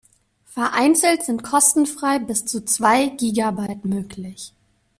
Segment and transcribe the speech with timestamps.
[0.47, 4.51] Vereinzelt sind kostenfrei bis zu zwei Gigabyte möglich.